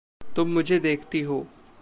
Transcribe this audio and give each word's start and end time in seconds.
तुम 0.35 0.49
मुझे 0.49 0.79
देखती 0.79 1.21
हो। 1.21 1.47